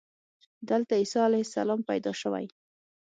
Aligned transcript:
دلته 0.69 0.93
عیسی 1.01 1.19
علیه 1.27 1.45
السلام 1.47 1.81
پیدا 1.89 2.11
شوی. 2.21 2.45